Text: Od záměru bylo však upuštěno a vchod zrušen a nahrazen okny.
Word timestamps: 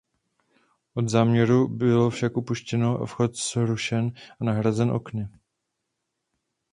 Od 0.95 1.09
záměru 1.09 1.67
bylo 1.67 2.09
však 2.09 2.37
upuštěno 2.37 2.97
a 3.01 3.05
vchod 3.05 3.35
zrušen 3.35 4.11
a 4.39 4.43
nahrazen 4.43 4.91
okny. 4.91 5.27